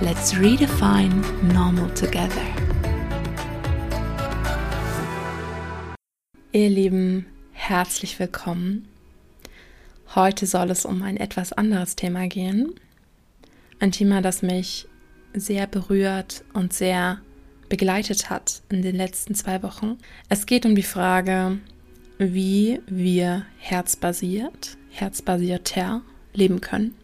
[0.00, 2.42] Let's redefine normal together.
[6.52, 8.88] Ihr Lieben, herzlich willkommen.
[10.14, 12.74] Heute soll es um ein etwas anderes Thema gehen.
[13.80, 14.88] Ein Thema, das mich
[15.34, 17.20] sehr berührt und sehr
[17.68, 19.98] begleitet hat in den letzten zwei Wochen.
[20.28, 21.58] Es geht um die Frage,
[22.18, 26.02] wie wir herzbasiert, herzbasierter
[26.34, 26.94] leben können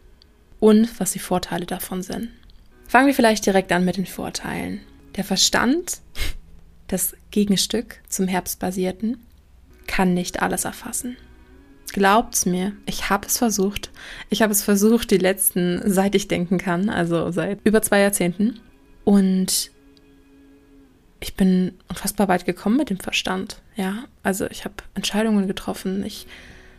[0.61, 2.31] und was die Vorteile davon sind.
[2.89, 4.81] Fangen wir vielleicht direkt an mit den Vorteilen.
[5.17, 6.01] Der Verstand,
[6.87, 9.19] das Gegenstück zum Herbstbasierten,
[9.87, 11.19] kann nicht alles erfassen.
[11.93, 13.91] Glaubt's mir, ich habe es versucht.
[14.31, 18.59] Ich habe es versucht, die letzten, seit ich denken kann, also seit über zwei Jahrzehnten.
[19.05, 19.71] Und
[21.21, 23.61] ich bin unfassbar weit gekommen mit dem Verstand.
[23.77, 26.27] Ja, also ich habe Entscheidungen getroffen, ich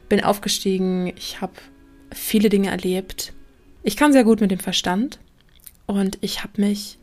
[0.10, 1.54] bin aufgestiegen, ich habe
[2.12, 3.34] viele Dinge erlebt,
[3.84, 5.20] ich kann sehr gut mit dem Verstand
[5.90, 7.00] und ich habe mich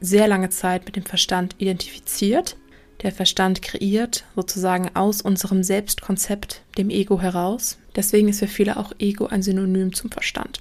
[0.00, 2.56] sehr lange Zeit mit dem Verstand identifiziert.
[3.02, 7.76] Der Verstand kreiert sozusagen aus unserem Selbstkonzept, dem Ego heraus.
[7.96, 10.60] Deswegen ist für viele auch Ego ein Synonym zum Verstand.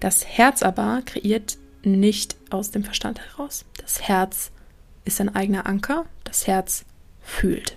[0.00, 3.64] Das Herz aber kreiert nicht aus dem Verstand heraus.
[3.76, 4.50] Das Herz
[5.04, 6.06] ist ein eigener Anker.
[6.24, 6.84] Das Herz
[7.20, 7.76] fühlt.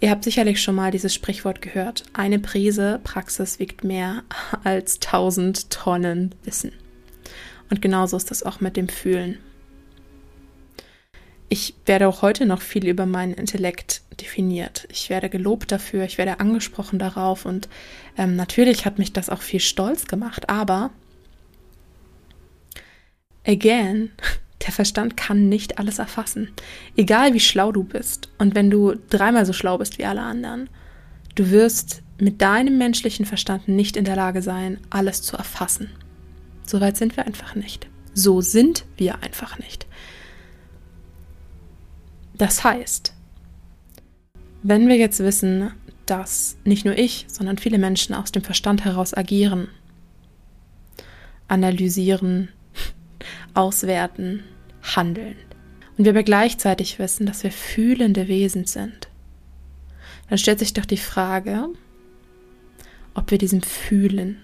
[0.00, 2.04] Ihr habt sicherlich schon mal dieses Sprichwort gehört.
[2.14, 4.22] Eine Prise Praxis wiegt mehr
[4.64, 6.72] als tausend Tonnen Wissen.
[7.68, 9.38] Und genauso ist das auch mit dem Fühlen.
[11.52, 14.86] Ich werde auch heute noch viel über meinen Intellekt definiert.
[14.90, 17.68] Ich werde gelobt dafür, ich werde angesprochen darauf und
[18.16, 20.90] ähm, natürlich hat mich das auch viel stolz gemacht, aber
[23.44, 24.12] again,
[24.70, 26.52] der Verstand kann nicht alles erfassen.
[26.96, 30.70] Egal wie schlau du bist und wenn du dreimal so schlau bist wie alle anderen,
[31.34, 35.90] du wirst mit deinem menschlichen Verstand nicht in der Lage sein, alles zu erfassen.
[36.64, 37.88] So weit sind wir einfach nicht.
[38.14, 39.88] So sind wir einfach nicht.
[42.34, 43.12] Das heißt,
[44.62, 45.72] wenn wir jetzt wissen,
[46.06, 49.66] dass nicht nur ich, sondern viele Menschen aus dem Verstand heraus agieren,
[51.48, 52.50] analysieren,
[53.54, 54.44] auswerten,
[54.82, 55.36] handeln.
[55.96, 59.08] Und wir aber gleichzeitig wissen, dass wir fühlende Wesen sind.
[60.28, 61.68] Dann stellt sich doch die Frage,
[63.14, 64.38] ob wir diesem Fühlen,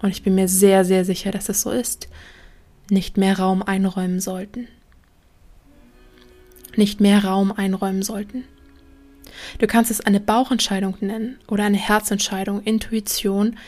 [0.00, 2.08] und ich bin mir sehr, sehr sicher, dass es so ist,
[2.90, 4.68] nicht mehr Raum einräumen sollten.
[6.76, 8.44] Nicht mehr Raum einräumen sollten.
[9.58, 13.58] Du kannst es eine Bauchentscheidung nennen oder eine Herzentscheidung, Intuition.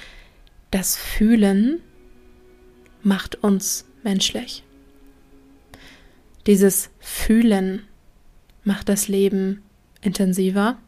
[0.71, 1.81] Das Fühlen
[3.03, 4.63] macht uns menschlich.
[6.49, 7.83] Dieses Fühlen
[8.65, 9.63] macht das Leben
[10.01, 10.79] intensiver,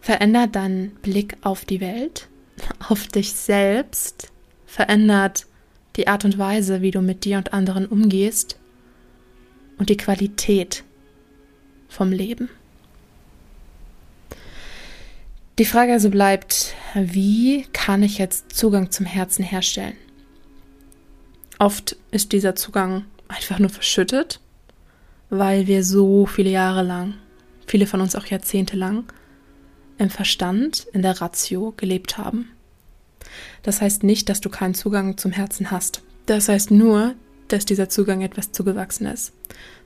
[0.00, 2.26] verändert deinen Blick auf die Welt,
[2.88, 4.32] auf dich selbst,
[4.66, 5.46] verändert
[5.94, 8.58] die Art und Weise, wie du mit dir und anderen umgehst
[9.78, 10.82] und die Qualität
[11.88, 12.48] vom Leben.
[15.60, 19.94] Die Frage also bleibt, wie kann ich jetzt Zugang zum Herzen herstellen?
[21.60, 24.40] Oft ist dieser Zugang einfach nur verschüttet,
[25.30, 27.14] weil wir so viele Jahre lang,
[27.66, 29.04] viele von uns auch Jahrzehnte lang,
[29.98, 32.50] im Verstand, in der Ratio gelebt haben.
[33.62, 36.02] Das heißt nicht, dass du keinen Zugang zum Herzen hast.
[36.26, 37.14] Das heißt nur,
[37.48, 39.32] dass dieser Zugang etwas zugewachsen ist.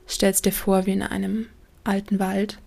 [0.07, 1.47] Stellst dir vor, wie in einem
[1.83, 2.59] alten Wald,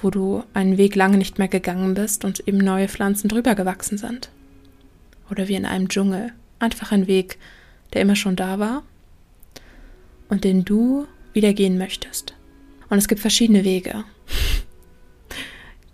[0.00, 3.98] wo du einen Weg lange nicht mehr gegangen bist und eben neue Pflanzen drüber gewachsen
[3.98, 4.30] sind.
[5.30, 6.32] Oder wie in einem Dschungel.
[6.58, 7.38] Einfach ein Weg,
[7.92, 8.82] der immer schon da war
[10.28, 12.34] und den du wieder gehen möchtest.
[12.88, 14.04] Und es gibt verschiedene Wege,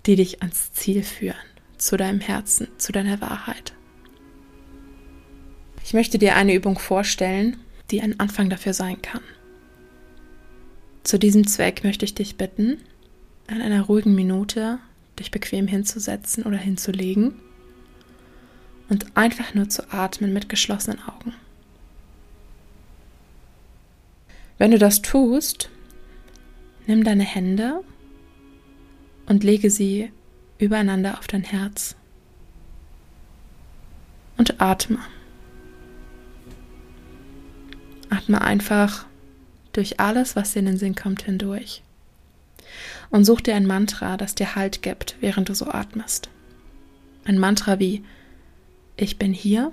[0.07, 1.37] die dich ans Ziel führen,
[1.79, 3.73] zu deinem Herzen, zu deiner Wahrheit.
[5.85, 7.57] Ich möchte dir eine Übung vorstellen,
[7.91, 9.23] die ein Anfang dafür sein kann.
[11.03, 12.79] Zu diesem Zweck möchte ich dich bitten,
[13.49, 14.79] in einer ruhigen Minute
[15.19, 17.35] dich bequem hinzusetzen oder hinzulegen
[18.89, 21.35] und einfach nur zu atmen mit geschlossenen Augen.
[24.59, 25.71] Wenn du das tust,
[26.87, 27.83] nimm deine Hände
[29.27, 30.13] und lege sie
[30.59, 31.97] übereinander auf dein Herz
[34.37, 34.99] und atme.
[38.11, 39.07] Atme einfach
[39.73, 41.83] durch alles, was dir in den Sinn kommt, hindurch.
[43.11, 46.29] Und such dir ein Mantra, das dir Halt gibt, während du so atmest.
[47.25, 48.05] Ein Mantra wie
[48.97, 49.73] Ich bin hier,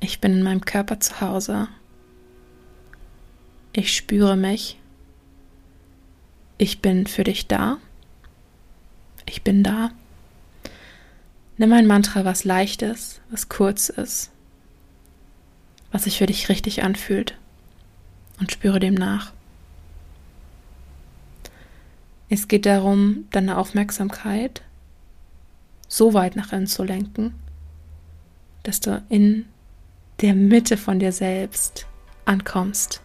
[0.00, 1.68] ich bin in meinem Körper zu Hause,
[3.78, 4.76] ich spüre mich,
[6.58, 7.78] ich bin für dich da,
[9.24, 9.92] ich bin da.
[11.58, 14.32] Nimm ein Mantra, was leicht ist, was kurz ist,
[15.92, 17.36] was sich für dich richtig anfühlt
[18.40, 19.32] und spüre dem nach.
[22.28, 24.62] Es geht darum, deine Aufmerksamkeit
[25.86, 27.32] so weit nach innen zu lenken,
[28.64, 29.46] dass du in
[30.20, 31.86] der Mitte von dir selbst
[32.24, 33.02] ankommst.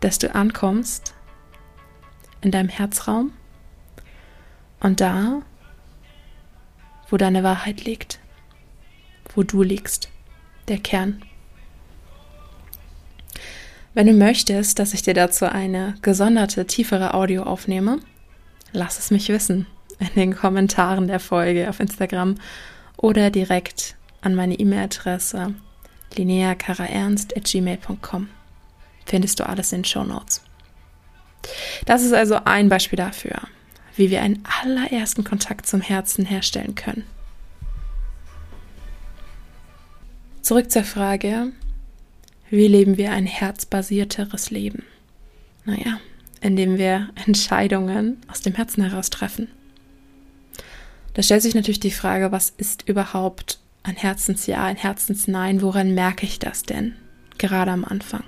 [0.00, 1.14] Dass du ankommst
[2.40, 3.32] in deinem Herzraum
[4.80, 5.42] und da,
[7.08, 8.20] wo deine Wahrheit liegt,
[9.34, 10.10] wo du liegst,
[10.68, 11.22] der Kern.
[13.94, 17.98] Wenn du möchtest, dass ich dir dazu eine gesonderte, tiefere Audio aufnehme,
[18.72, 19.66] lass es mich wissen
[19.98, 22.36] in den Kommentaren der Folge auf Instagram
[22.96, 25.54] oder direkt an meine E-Mail-Adresse
[26.16, 28.28] lineakaraernst.gmail.com.
[29.08, 30.42] Findest du alles in den Show Notes.
[31.86, 33.40] Das ist also ein Beispiel dafür,
[33.96, 37.04] wie wir einen allerersten Kontakt zum Herzen herstellen können.
[40.42, 41.52] Zurück zur Frage,
[42.50, 44.84] wie leben wir ein herzbasierteres Leben?
[45.64, 46.00] Naja,
[46.42, 49.48] indem wir Entscheidungen aus dem Herzen heraus treffen.
[51.14, 55.62] Da stellt sich natürlich die Frage, was ist überhaupt ein Herzensja, ein Herzensnein?
[55.62, 56.94] Woran merke ich das denn?
[57.38, 58.24] Gerade am Anfang.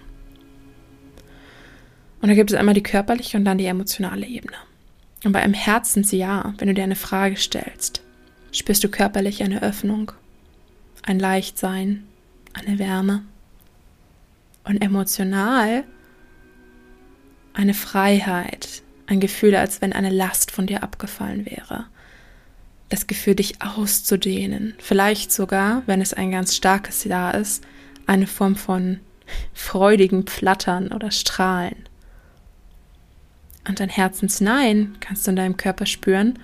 [2.21, 4.57] Und da gibt es einmal die körperliche und dann die emotionale Ebene.
[5.25, 8.03] Und bei einem Herzensja, wenn du dir eine Frage stellst,
[8.53, 10.13] spürst du körperlich eine Öffnung,
[11.03, 12.05] ein Leichtsein,
[12.53, 13.25] eine Wärme.
[14.65, 15.85] Und emotional
[17.53, 21.87] eine Freiheit, ein Gefühl, als wenn eine Last von dir abgefallen wäre.
[22.89, 24.75] Das Gefühl, dich auszudehnen.
[24.79, 27.65] Vielleicht sogar, wenn es ein ganz starkes Ja ist,
[28.07, 29.01] eine Form von
[29.53, 31.89] freudigen Flattern oder Strahlen.
[33.67, 36.39] Und ein Herzensnein kannst du in deinem Körper spüren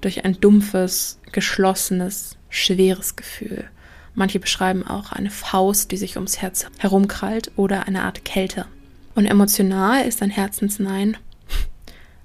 [0.00, 3.68] durch ein dumpfes, geschlossenes, schweres Gefühl.
[4.14, 8.66] Manche beschreiben auch eine Faust, die sich ums Herz herumkrallt oder eine Art Kälte.
[9.14, 11.16] Und emotional ist ein Herzensnein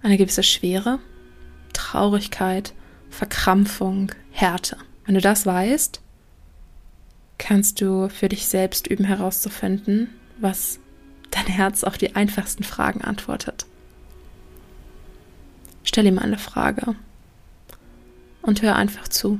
[0.03, 0.99] eine gewisse Schwere,
[1.71, 2.73] Traurigkeit,
[3.09, 4.77] Verkrampfung, Härte.
[5.05, 6.01] Wenn du das weißt,
[7.37, 10.09] kannst du für dich selbst üben herauszufinden,
[10.39, 10.79] was
[11.31, 13.65] dein Herz auf die einfachsten Fragen antwortet.
[15.93, 16.95] Stell ihm eine Frage
[18.41, 19.39] und hör einfach zu,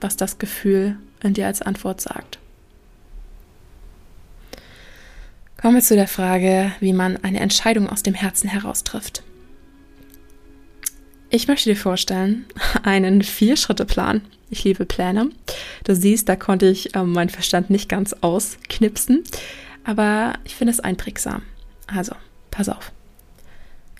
[0.00, 2.38] was das Gefühl in dir als Antwort sagt.
[5.60, 9.24] Kommen wir zu der Frage, wie man eine Entscheidung aus dem Herzen heraus trifft.
[11.28, 12.44] Ich möchte dir vorstellen,
[12.84, 14.20] einen Vier-Schritte-Plan.
[14.50, 15.30] Ich liebe Pläne.
[15.82, 19.24] Du siehst, da konnte ich äh, meinen Verstand nicht ganz ausknipsen,
[19.82, 21.42] aber ich finde es einprägsam.
[21.88, 22.14] Also,
[22.52, 22.92] pass auf.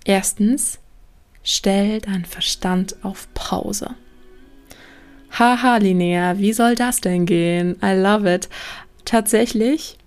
[0.04, 0.78] Erstens,
[1.44, 3.94] Stell deinen Verstand auf Pause.
[5.30, 7.76] Haha, Linnea, wie soll das denn gehen?
[7.82, 8.48] I love it.
[9.04, 9.98] Tatsächlich,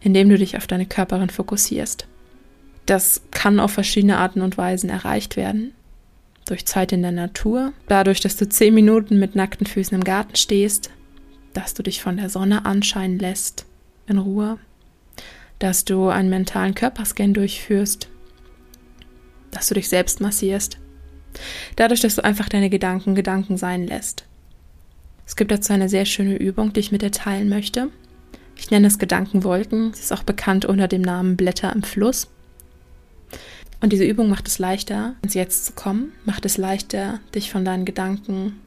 [0.00, 2.06] indem du dich auf deine Körperin fokussierst.
[2.86, 5.74] Das kann auf verschiedene Arten und Weisen erreicht werden.
[6.46, 10.36] Durch Zeit in der Natur, dadurch, dass du zehn Minuten mit nackten Füßen im Garten
[10.36, 10.90] stehst,
[11.52, 13.66] dass du dich von der Sonne anscheinen lässt,
[14.06, 14.58] in Ruhe,
[15.58, 18.08] dass du einen mentalen Körperscan durchführst,
[19.52, 20.78] dass du dich selbst massierst.
[21.76, 24.24] Dadurch, dass du einfach deine Gedanken Gedanken sein lässt.
[25.24, 27.90] Es gibt dazu eine sehr schöne Übung, die ich mit dir teilen möchte.
[28.56, 29.94] Ich nenne es Gedankenwolken.
[29.94, 32.28] Sie ist auch bekannt unter dem Namen Blätter im Fluss.
[33.80, 37.64] Und diese Übung macht es leichter, ins Jetzt zu kommen, macht es leichter, dich von
[37.64, 38.60] deinen Gedanken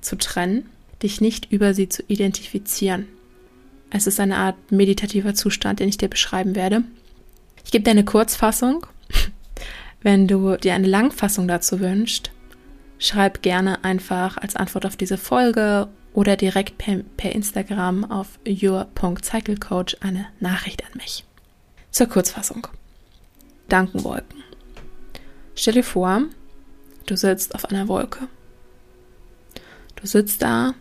[0.00, 0.66] zu trennen,
[1.02, 3.08] dich nicht über sie zu identifizieren.
[3.90, 6.84] Es ist eine Art meditativer Zustand, den ich dir beschreiben werde.
[7.64, 8.86] Ich gebe dir eine Kurzfassung
[10.02, 12.30] wenn du dir eine Langfassung dazu wünschst,
[12.98, 19.96] schreib gerne einfach als Antwort auf diese Folge oder direkt per, per Instagram auf your.cyclecoach
[20.00, 21.24] eine Nachricht an mich.
[21.90, 22.66] Zur Kurzfassung.
[23.68, 24.42] Dankenwolken.
[25.54, 26.22] Stell dir vor,
[27.06, 28.28] du sitzt auf einer Wolke.
[29.96, 30.74] Du sitzt da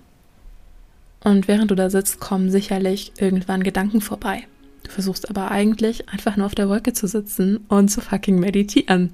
[1.24, 4.48] und während du da sitzt, kommen sicherlich irgendwann Gedanken vorbei.
[4.84, 9.14] Du versuchst aber eigentlich einfach nur auf der Wolke zu sitzen und zu fucking meditieren.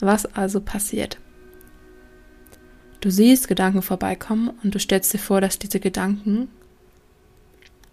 [0.00, 1.18] Was also passiert?
[3.00, 6.48] Du siehst Gedanken vorbeikommen und du stellst dir vor, dass diese Gedanken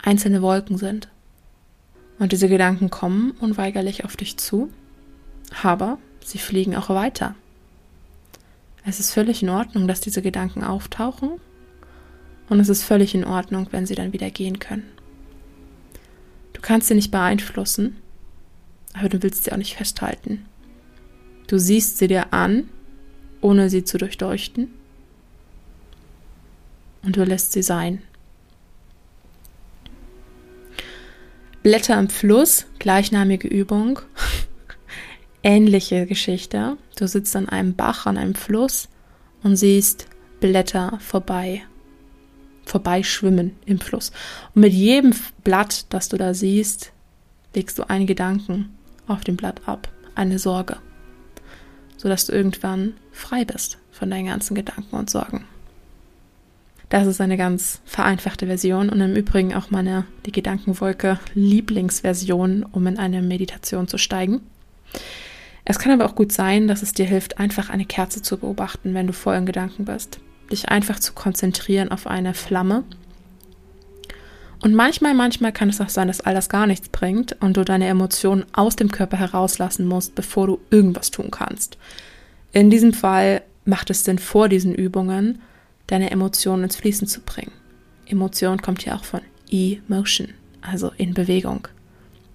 [0.02, 1.10] einzelne Wolken sind.
[2.20, 4.70] Und diese Gedanken kommen unweigerlich auf dich zu,
[5.62, 7.36] aber sie fliegen auch weiter.
[8.86, 11.32] Es ist völlig in Ordnung, dass diese Gedanken auftauchen
[12.50, 14.84] und es ist völlig in Ordnung, wenn sie dann wieder gehen können.
[16.54, 17.98] Du kannst sie nicht beeinflussen,
[18.94, 20.46] aber du willst sie auch nicht festhalten.
[21.48, 22.70] Du siehst sie dir an,
[23.42, 24.70] ohne sie zu durchleuchten,
[27.04, 28.02] und du lässt sie sein.
[31.62, 34.00] Blätter im Fluss, gleichnamige Übung,
[35.44, 36.78] ähnliche Geschichte.
[36.98, 38.90] Du sitzt an einem Bach, an einem Fluss
[39.44, 40.08] und siehst
[40.40, 41.64] Blätter vorbei,
[42.66, 44.12] vorbeischwimmen im Fluss.
[44.56, 46.92] Und mit jedem Blatt, das du da siehst,
[47.54, 48.70] legst du einen Gedanken
[49.08, 50.78] auf dem Blatt ab, eine Sorge,
[51.98, 55.46] sodass du irgendwann frei bist von deinen ganzen Gedanken und Sorgen.
[56.90, 62.86] Das ist eine ganz vereinfachte Version und im Übrigen auch meine die Gedankenwolke Lieblingsversion, um
[62.86, 64.42] in eine Meditation zu steigen.
[65.66, 68.94] Es kann aber auch gut sein, dass es dir hilft, einfach eine Kerze zu beobachten,
[68.94, 70.20] wenn du voll in Gedanken bist.
[70.54, 72.84] Dich einfach zu konzentrieren auf eine Flamme.
[74.62, 77.66] Und manchmal, manchmal kann es auch sein, dass all das gar nichts bringt und du
[77.66, 81.80] deine Emotionen aus dem Körper herauslassen musst, bevor du irgendwas tun kannst.
[82.52, 85.42] In diesem Fall macht es Sinn, vor diesen Übungen
[85.88, 87.52] deine Emotionen ins Fließen zu bringen.
[88.06, 91.68] Emotion kommt ja auch von Emotion, also in Bewegung.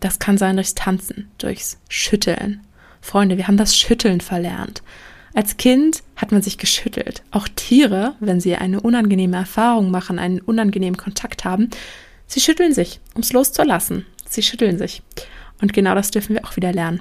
[0.00, 2.62] Das kann sein durchs Tanzen, durchs Schütteln.
[3.00, 4.82] Freunde, wir haben das Schütteln verlernt.
[5.38, 7.22] Als Kind hat man sich geschüttelt.
[7.30, 11.70] Auch Tiere, wenn sie eine unangenehme Erfahrung machen, einen unangenehmen Kontakt haben,
[12.26, 14.04] sie schütteln sich, um es loszulassen.
[14.28, 15.00] Sie schütteln sich.
[15.62, 16.98] Und genau das dürfen wir auch wieder lernen.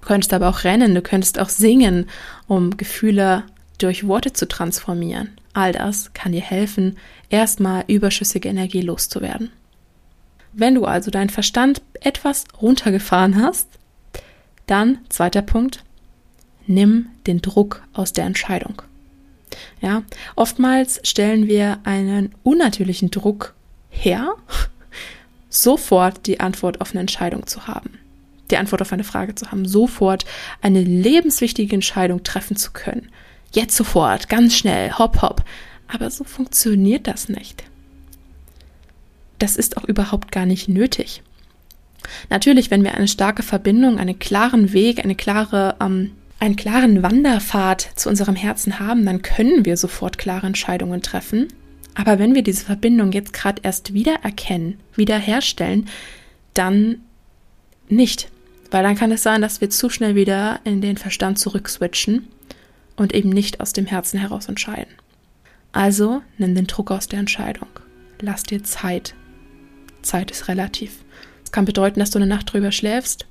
[0.00, 2.06] Du könntest aber auch rennen, du könntest auch singen,
[2.48, 3.44] um Gefühle
[3.78, 5.38] durch Worte zu transformieren.
[5.52, 6.96] All das kann dir helfen,
[7.28, 9.52] erstmal überschüssige Energie loszuwerden.
[10.52, 13.68] Wenn du also deinen Verstand etwas runtergefahren hast,
[14.66, 15.84] dann zweiter Punkt,
[16.68, 18.82] nimm den Druck aus der Entscheidung.
[19.80, 20.02] Ja,
[20.36, 23.54] oftmals stellen wir einen unnatürlichen Druck
[23.90, 24.34] her,
[25.48, 27.98] sofort die Antwort auf eine Entscheidung zu haben,
[28.50, 30.24] die Antwort auf eine Frage zu haben, sofort
[30.60, 33.10] eine lebenswichtige Entscheidung treffen zu können.
[33.52, 35.42] Jetzt sofort, ganz schnell, hopp, hopp.
[35.86, 37.64] Aber so funktioniert das nicht.
[39.38, 41.22] Das ist auch überhaupt gar nicht nötig.
[42.30, 47.90] Natürlich, wenn wir eine starke Verbindung, einen klaren Weg, eine klare, ähm, einen klaren Wanderpfad
[47.96, 51.48] zu unserem Herzen haben, dann können wir sofort klare Entscheidungen treffen.
[51.94, 55.88] Aber wenn wir diese Verbindung jetzt gerade erst wiedererkennen, wiederherstellen,
[56.54, 57.00] dann
[57.88, 58.30] nicht.
[58.70, 62.28] Weil dann kann es sein, dass wir zu schnell wieder in den Verstand zurückswitchen
[62.96, 64.92] und eben nicht aus dem Herzen heraus entscheiden.
[65.72, 67.68] Also nimm den Druck aus der Entscheidung.
[68.20, 69.14] Lass dir Zeit.
[70.02, 71.04] Zeit ist relativ.
[71.42, 73.26] Das kann bedeuten, dass du eine Nacht drüber schläfst.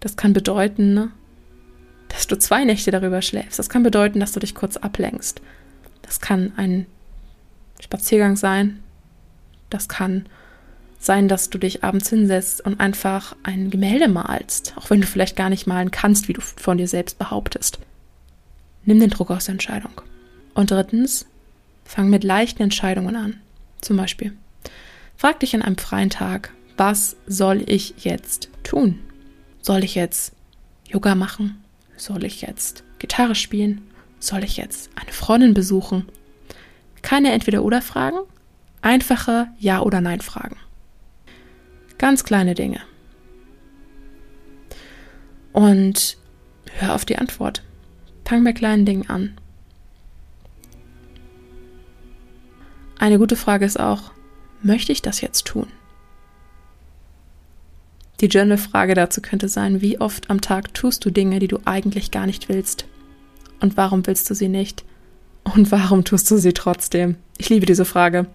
[0.00, 1.12] Das kann bedeuten,
[2.10, 3.58] dass du zwei Nächte darüber schläfst.
[3.58, 5.40] Das kann bedeuten, dass du dich kurz ablenkst.
[6.02, 6.86] Das kann ein
[7.80, 8.82] Spaziergang sein.
[9.70, 10.26] Das kann
[10.98, 15.36] sein, dass du dich abends hinsetzt und einfach ein Gemälde malst, auch wenn du vielleicht
[15.36, 17.78] gar nicht malen kannst, wie du von dir selbst behauptest.
[18.84, 19.92] Nimm den Druck aus der Entscheidung.
[20.52, 21.26] Und drittens,
[21.84, 23.40] fang mit leichten Entscheidungen an.
[23.80, 24.32] Zum Beispiel,
[25.16, 28.98] frag dich an einem freien Tag, was soll ich jetzt tun?
[29.62, 30.32] Soll ich jetzt
[30.88, 31.62] Yoga machen?
[32.00, 33.82] Soll ich jetzt Gitarre spielen?
[34.20, 36.08] Soll ich jetzt eine Freundin besuchen?
[37.02, 38.20] Keine Entweder-Oder-Fragen,
[38.80, 40.56] einfache Ja- oder Nein-Fragen.
[41.98, 42.80] Ganz kleine Dinge.
[45.52, 46.16] Und
[46.72, 47.62] hör auf die Antwort.
[48.24, 49.36] Fang bei kleinen Dingen an.
[52.98, 54.12] Eine gute Frage ist auch,
[54.62, 55.66] möchte ich das jetzt tun?
[58.20, 62.10] Die Journal-Frage dazu könnte sein, wie oft am Tag tust du Dinge, die du eigentlich
[62.10, 62.84] gar nicht willst?
[63.60, 64.84] Und warum willst du sie nicht?
[65.54, 67.16] Und warum tust du sie trotzdem?
[67.38, 68.26] Ich liebe diese Frage.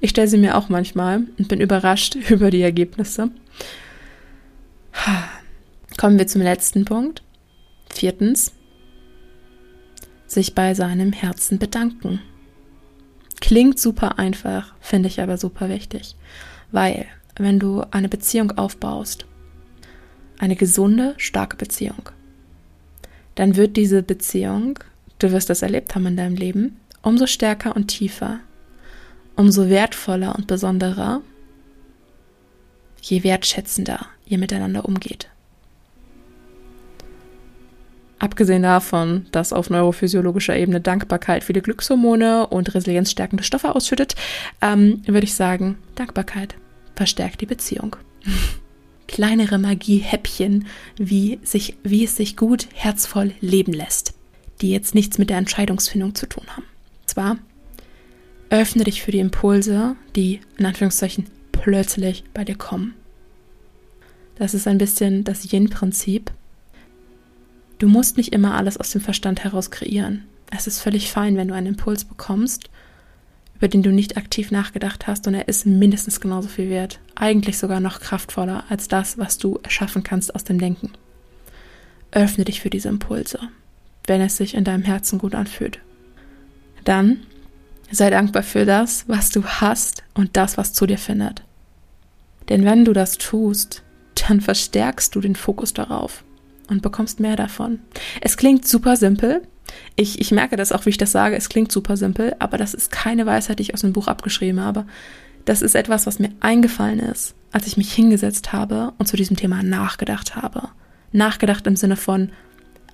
[0.00, 3.30] Ich stelle sie mir auch manchmal und bin überrascht über die Ergebnisse.
[5.96, 7.22] Kommen wir zum letzten Punkt.
[7.90, 8.52] Viertens,
[10.26, 12.20] sich bei seinem Herzen bedanken.
[13.40, 16.14] Klingt super einfach, finde ich aber super wichtig,
[16.70, 17.06] weil
[17.36, 19.24] wenn du eine Beziehung aufbaust,
[20.40, 22.08] eine gesunde, starke Beziehung,
[23.34, 24.78] dann wird diese Beziehung,
[25.18, 28.40] du wirst das erlebt haben in deinem Leben, umso stärker und tiefer,
[29.36, 31.20] umso wertvoller und besonderer,
[33.02, 35.28] je wertschätzender ihr miteinander umgeht.
[38.18, 44.14] Abgesehen davon, dass auf neurophysiologischer Ebene Dankbarkeit viele Glückshormone und resilienzstärkende Stoffe ausschüttet,
[44.60, 46.54] ähm, würde ich sagen, Dankbarkeit.
[46.94, 47.96] verstärkt die Beziehung.
[49.10, 54.14] Kleinere Magie-Häppchen, wie, sich, wie es sich gut, herzvoll leben lässt,
[54.60, 56.62] die jetzt nichts mit der Entscheidungsfindung zu tun haben.
[57.06, 57.36] Zwar
[58.50, 62.94] öffne dich für die Impulse, die in Anführungszeichen plötzlich bei dir kommen.
[64.36, 66.30] Das ist ein bisschen das Yin-Prinzip.
[67.80, 70.22] Du musst nicht immer alles aus dem Verstand heraus kreieren.
[70.56, 72.70] Es ist völlig fein, wenn du einen Impuls bekommst,
[73.60, 77.58] über den du nicht aktiv nachgedacht hast und er ist mindestens genauso viel wert, eigentlich
[77.58, 80.92] sogar noch kraftvoller als das, was du erschaffen kannst aus dem Denken.
[82.10, 83.38] Öffne dich für diese Impulse,
[84.06, 85.78] wenn es sich in deinem Herzen gut anfühlt.
[86.84, 87.18] Dann
[87.90, 91.42] sei dankbar für das, was du hast und das, was zu dir findet.
[92.48, 93.82] Denn wenn du das tust,
[94.14, 96.24] dann verstärkst du den Fokus darauf
[96.68, 97.80] und bekommst mehr davon.
[98.22, 99.42] Es klingt super simpel.
[99.96, 101.36] Ich, ich merke das auch, wie ich das sage.
[101.36, 104.60] Es klingt super simpel, aber das ist keine Weisheit, die ich aus dem Buch abgeschrieben
[104.60, 104.84] habe.
[105.44, 109.36] Das ist etwas, was mir eingefallen ist, als ich mich hingesetzt habe und zu diesem
[109.36, 110.68] Thema nachgedacht habe.
[111.12, 112.30] Nachgedacht im Sinne von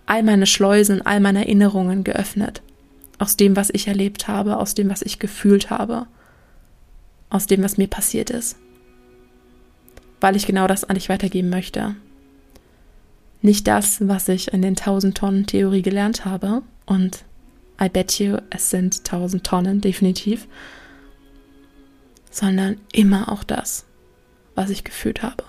[0.07, 2.63] all meine Schleusen, all meine Erinnerungen geöffnet.
[3.19, 6.07] Aus dem, was ich erlebt habe, aus dem, was ich gefühlt habe,
[7.31, 8.57] aus dem, was mir passiert ist
[10.21, 11.95] weil ich genau das an dich weitergeben möchte.
[13.47, 17.25] Nicht das, was ich in den 1000 Tonnen Theorie gelernt habe, und
[17.81, 20.49] I bet you, es sind 1000 Tonnen, definitiv,
[22.29, 23.85] sondern immer auch das,
[24.57, 25.45] was ich gefühlt habe.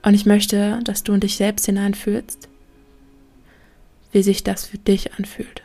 [0.00, 2.48] Und ich möchte, dass du in dich selbst hineinfühlst,
[4.12, 5.62] wie sich das für dich anfühlt.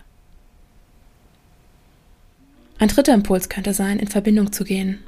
[2.79, 4.99] Ein dritter Impuls könnte sein, in Verbindung zu gehen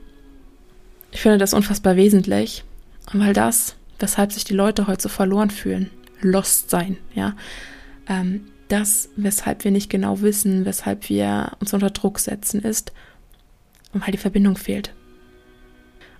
[1.16, 2.66] ich finde das unfassbar wesentlich,
[3.14, 5.90] weil das, weshalb sich die Leute heute so verloren fühlen,
[6.22, 7.36] lost sein, ja,
[8.08, 12.94] ähm, das, weshalb wir nicht genau wissen, weshalb wir uns unter Druck setzen, ist,
[13.94, 14.94] weil die Verbindung fehlt.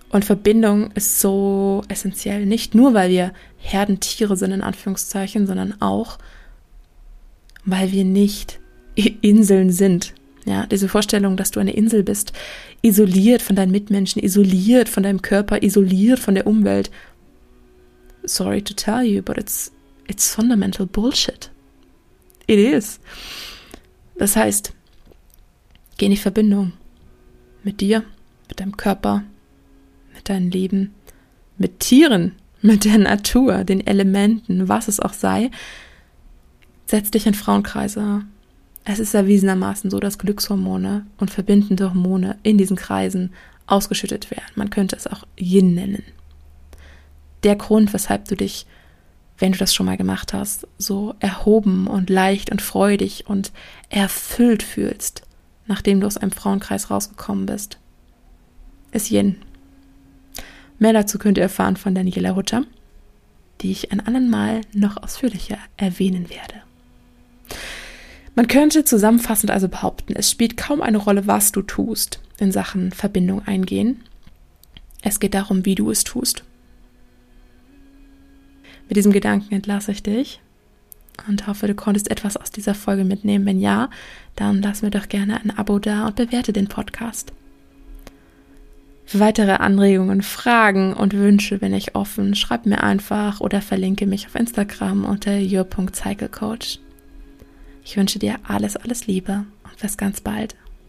[0.08, 6.18] Und Verbindung ist so essentiell, nicht nur, weil wir Herdentiere sind, in Anführungszeichen, sondern auch,
[7.64, 8.60] weil wir nicht
[8.94, 10.14] Inseln sind.
[10.44, 12.32] Ja, diese Vorstellung, dass du eine Insel bist,
[12.80, 16.92] isoliert von deinen Mitmenschen, isoliert von deinem Körper, isoliert von der Umwelt.
[18.26, 19.70] Sorry to tell you, but it's,
[20.08, 21.50] it's fundamental bullshit.
[22.46, 23.00] It is.
[24.18, 24.72] Das heißt,
[25.96, 26.72] geh in die Verbindung
[27.62, 28.04] mit dir,
[28.48, 29.24] mit deinem Körper,
[30.14, 30.94] mit deinem Leben,
[31.58, 35.50] mit Tieren, mit der Natur, den Elementen, was es auch sei.
[36.86, 38.22] Setz dich in Frauenkreise,
[38.84, 43.32] es ist erwiesenermaßen so, dass Glückshormone und verbindende Hormone in diesen Kreisen
[43.66, 44.52] ausgeschüttet werden.
[44.54, 46.04] Man könnte es auch Yin nennen.
[47.42, 48.66] Der Grund, weshalb du dich,
[49.38, 53.52] wenn du das schon mal gemacht hast, so erhoben und leicht und freudig und
[53.90, 55.22] erfüllt fühlst,
[55.66, 57.78] nachdem du aus einem Frauenkreis rausgekommen bist,
[58.92, 59.36] ist Yin.
[60.78, 62.64] Mehr dazu könnt ihr erfahren von Daniela Hutter,
[63.60, 66.62] die ich ein anderen Mal noch ausführlicher erwähnen werde.
[68.34, 72.92] Man könnte zusammenfassend also behaupten, es spielt kaum eine Rolle, was du tust in Sachen
[72.92, 74.04] Verbindung eingehen.
[75.02, 76.44] Es geht darum, wie du es tust.
[78.88, 80.40] Mit diesem Gedanken entlasse ich dich
[81.28, 83.46] und hoffe, du konntest etwas aus dieser Folge mitnehmen.
[83.46, 83.90] Wenn ja,
[84.36, 87.32] dann lass mir doch gerne ein Abo da und bewerte den Podcast.
[89.06, 92.34] Für weitere Anregungen, Fragen und Wünsche bin ich offen.
[92.34, 96.80] Schreib mir einfach oder verlinke mich auf Instagram unter your.cyclecoach.
[97.84, 100.56] Ich wünsche dir alles, alles Liebe und bis ganz bald.